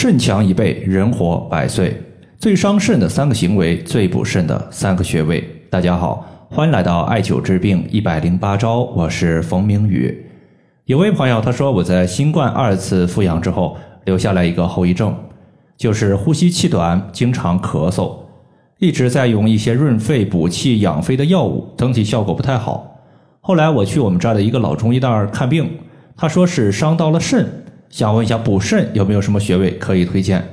[0.00, 2.00] 肾强一倍，人活百岁。
[2.38, 5.42] 最伤肾的三个行为，最补肾的三个穴位。
[5.68, 10.24] 大家好，欢迎来到艾灸治病一百零八招，我是冯明宇。
[10.84, 15.12] 有位朋友他说，我在新冠二次复阳之后，留下来一个后遗症，
[15.76, 18.18] 就是呼吸气短，经常咳嗽，
[18.78, 23.00] 一直在用一些润肺补气养肺的药物，整体效果不太好。
[23.40, 25.68] 后来我去我们这儿的一个老中医那儿看病，
[26.16, 27.64] 他说是伤到了肾。
[27.90, 30.46] 想问一下，补肾有没有什么穴位可以推荐？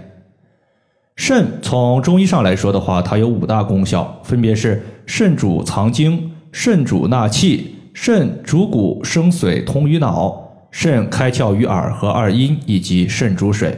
[1.16, 13.78] 肾从中医上来说的话，它有五大功效，分别是肾主藏精，肾主纳气，肾主骨生髓通于脑，肾开窍于耳和二阴，以及肾主水。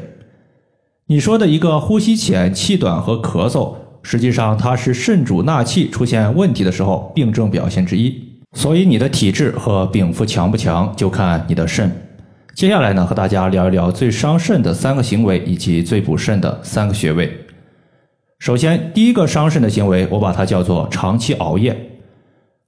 [1.08, 8.24] 你说的一个呼吸浅、气短和咳嗽，实际上它是肾主纳气出现问题的时候病症表现之一。
[8.54, 12.07] 所以你的体质和禀赋强不强，就看你的肾。
[12.58, 17.32] 接下来呢，和大家聊一聊最伤肾的三个行为，以及最补肾的三个穴位。
[18.40, 21.78] 首先，第一个伤肾的行为，我把它叫做长期熬夜。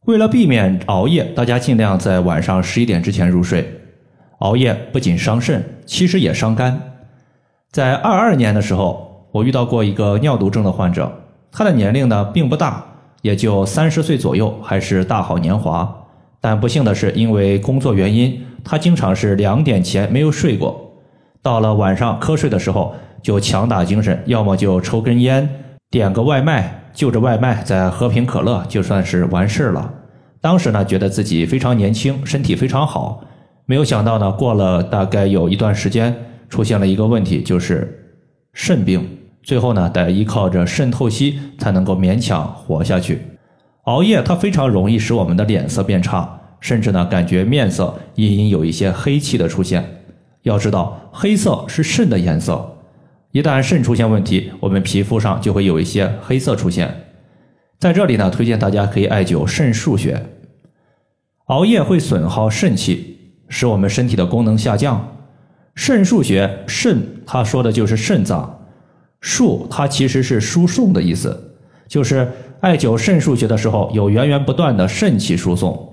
[0.05, 3.67] 为了避免熬夜，大家尽量在晚上十一点之前入睡。
[4.41, 6.79] 熬夜不仅伤肾，其实也伤肝。
[7.71, 11.11] 在二二年的时候，我遇到过一个尿毒症的患者，
[11.51, 12.85] 他的年龄呢并不大，
[13.23, 16.05] 也就三十岁左右，还是大好年华。
[16.39, 18.39] 但不幸的是，因为工作原因。
[18.63, 20.93] 他经常是两点前没有睡过，
[21.41, 25.47] 到了晚上瞌睡的时候就强打精神，要么就抽根烟，
[25.89, 29.93] 点个外卖，就着外卖再喝瓶可乐，就算是完事了。
[30.41, 33.21] 当时呢，觉得自己非常年轻，身体非常好，
[33.65, 36.15] 没有想到呢，过了大概有一段时间，
[36.47, 38.15] 出现了一个问题，就是
[38.53, 39.05] 肾病。
[39.41, 43.21] 最后呢，得依靠着肾透析才能够勉强活下去。
[43.83, 46.38] 熬夜它非常容易使我们的脸色变差。
[46.59, 50.03] 甚至呢，感觉面色隐隐有一些黑气的出现。
[50.43, 52.77] 要知道，黑色是肾的颜色，
[53.31, 57.05] 一旦肾出现问题，我们皮肤上就会有一些黑色出现。
[57.77, 60.21] 在这里呢，推荐大家可以艾灸肾腧穴。
[61.45, 63.17] 熬夜会损耗肾气，
[63.47, 65.15] 使我们身体的功能下降。
[65.75, 68.67] 肾腧穴，肾它说的就是肾脏，
[69.21, 71.55] 腧它其实是输送的意思，
[71.87, 75.88] 就是艾灸肾腧穴的时候，有源源不断的肾气输送。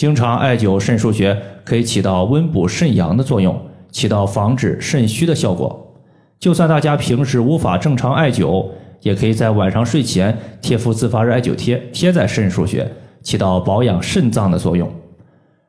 [0.00, 5.94] 经常艾灸肾腧穴可以起到温补肾阳的作用，起到防止肾虚的效果。
[6.38, 8.66] 就算大家平时无法正常艾灸，
[9.02, 12.90] 也可以在晚上睡前贴敷自发热艾灸贴，贴在肾腧穴，
[13.20, 14.90] 起到保养肾脏的作用。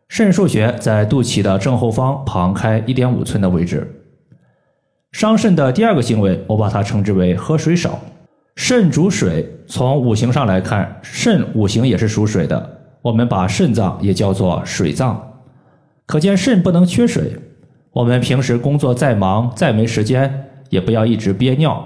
[0.08, 3.86] 肾腧穴在肚脐的正后方旁开一点五寸的位置。
[5.12, 8.00] 伤肾的第二个行为，我把它称之为喝水少。
[8.56, 12.78] 肾主水，从五行上来看，肾五行也是属水的。
[13.02, 15.34] 我们把肾脏也叫做水脏，
[16.06, 17.36] 可见肾不能缺水。
[17.92, 21.86] 我们平时工作再忙再没时间，也不要一直憋尿、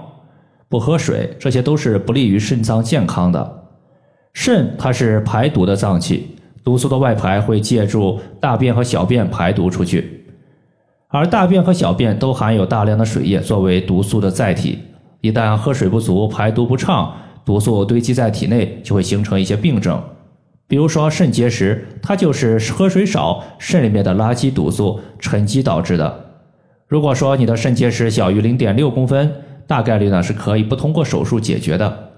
[0.70, 3.64] 不喝水，这些都是不利于肾脏健康的。
[4.34, 10.25] 肾它是排毒的脏器，毒素的外排会借助大便和小便排毒出去，
[11.08, 14.80] 而大便和小便都含有大量的水液作为毒素的载体。
[15.22, 17.12] 一旦喝水不足、排毒不畅，
[17.44, 20.00] 毒素堆积在体内，就会形成一些病症。
[20.68, 26.26] 比如说肾结石，它就是喝水少，肾里面的垃圾毒素沉积导致的。
[26.88, 29.31] 如果说你的肾结石小于零点六公分，
[29.68, 32.12] 大概率呢是可以不通过手术解决的。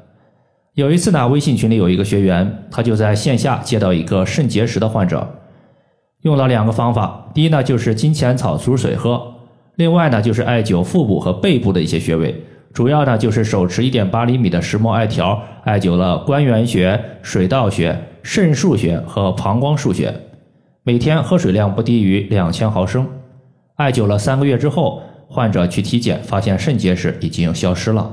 [0.75, 5.27] 有一次呢，微信群里有一个学员，他就在线下接到一个肾结石的患者，
[6.21, 9.33] 用了两个方法，第一呢就是金钱草煮水喝，
[9.75, 12.43] 另外呢就是艾灸腹部和背部的一些穴位。
[12.73, 20.13] 主要呢就是手持一点八厘米的石墨艾条，艾灸了关元穴、水道穴、肾腧穴和膀胱腧穴，
[20.83, 23.07] 每天喝水量不低于两千毫升。
[23.75, 28.11] 艾灸了三个月之后，患者去体检，发现肾结石已经消失了。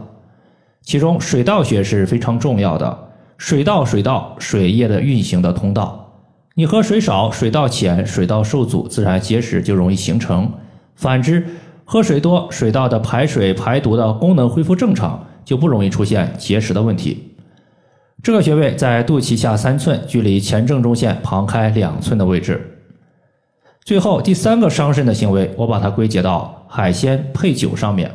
[0.83, 2.99] 其中水道穴是非常重要的，
[3.37, 6.13] 水道水道水液的运行的通道，
[6.55, 10.51] 你喝水少，水道浅，水道受阻，自然结石就容易形成。
[10.95, 11.45] 反之，
[11.85, 17.35] 喝水多，水道的排水排毒的功能恢复正常，就不容易出现结石的问题。
[18.23, 22.81] 这个穴位在肚脐下三寸，距离前正中线旁开两寸的位置。
[23.85, 28.11] 最后第三个伤肾的行为，我把它归结到海鲜配酒上面。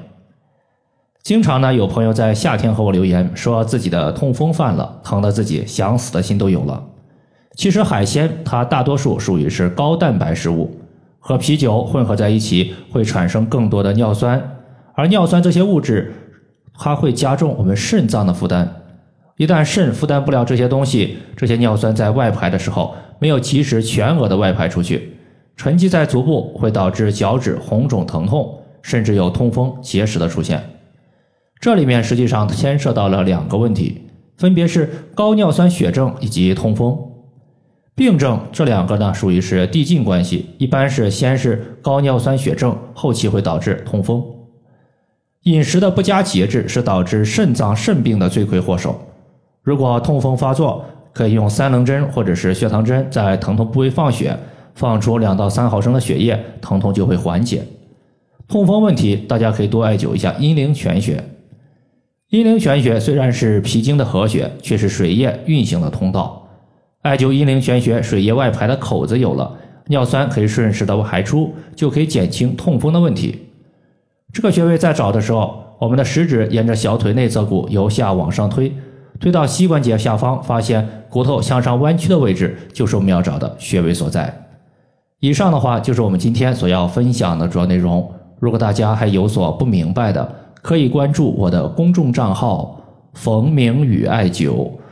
[1.22, 6.84] 经常呢，有朋友在夏天和我留言，说自己的痛风犯了，疼得自己想死的心都有了。
[7.56, 10.79] 其实海鲜它大多数属于是高蛋白食物。
[11.20, 14.58] 和啤酒混合在一起会产生更多的尿酸，
[14.96, 16.14] 而尿酸这些物质，
[16.74, 18.76] 它会加重我们肾脏的负担。
[19.38, 25.18] 一旦肾负担不了这些东西，这些尿酸在外排的时候没有及时全额的外排出去，
[25.56, 30.62] 沉积在足部会导致脚趾红肿疼痛，甚至有痛风、结石的出现。
[31.60, 36.98] 这里面实际上牵涉到了两个问题，分别是高尿酸血症以及痛风。
[38.00, 44.24] 病症这两个呢，属于是递进关系，一般是先是高尿酸血症，后期会导致痛风。
[45.44, 48.98] 饮食的不佳节制是导致肾脏肾病的罪魁祸首。
[49.62, 54.34] 如果痛风发作，可以用三棱针或者是血糖针在疼痛部位放血，
[54.76, 57.62] 放出两到三毫升的血液，疼痛就会缓解。
[58.48, 61.22] 痛风问题，大家可以多艾灸一下阴陵泉穴。
[62.30, 66.46] 阴陵泉穴虽然是脾经的合穴，却是水液运行的通道。
[67.02, 69.50] 艾灸阴陵泉穴，水液外排的口子有了，
[69.88, 73.48] 尿酸可以顺势的排出，就可以减轻痛风的问题。
[74.34, 78.72] 这个穴位在找的时候，我们的食指沿着小腿内侧骨由下往上推，
[79.20, 84.48] 推到膝关节下方，发现骨头向上弯曲的位置，就是我们要找的穴位所在。
[85.22, 88.10] 以上的话就是我们今天所要分享的主要内容。
[88.40, 92.80] 如果大家还有所不明白的，可以关注我的公众账号
[93.16, 94.70] “冯明宇艾灸”，